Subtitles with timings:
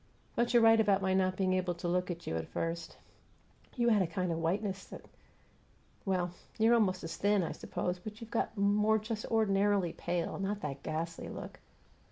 [0.35, 2.97] But you're right about my not being able to look at you at first.
[3.75, 5.05] You had a kind of whiteness that
[6.05, 10.61] Well, you're almost as thin, I suppose, but you've got more just ordinarily pale; not
[10.61, 11.59] that ghastly look.